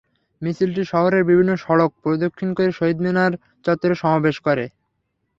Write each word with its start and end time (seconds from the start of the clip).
মিছিলটি 0.41 0.83
শহরের 0.91 1.23
বিভিন্ন 1.23 1.51
সড়ক 1.63 1.91
প্রদক্ষিণ 2.03 2.49
করে 2.57 2.69
শহীদ 2.71 2.97
মিনার 3.05 3.31
চত্বরে 3.65 3.95
সমাবেশ 4.01 4.35
করে। 4.39 4.65